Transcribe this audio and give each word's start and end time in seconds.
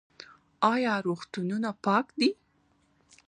آیا 0.73 0.93
روغتونونه 1.05 1.69
پاک 1.85 2.05
دي؟ 2.19 2.29